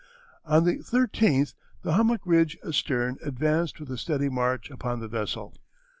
[0.45, 1.53] "On the 13th
[1.83, 5.53] the hummock ridge astern advanced with a steady march upon the vessel.